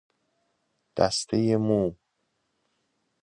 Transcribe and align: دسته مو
دسته 0.97 1.39
مو 1.65 1.81